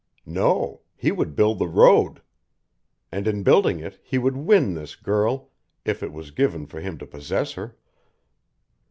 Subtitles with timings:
[0.25, 2.23] No he would build the road!
[3.11, 5.51] And in building it he would win this girl,
[5.85, 7.77] if it was given for him to possess her.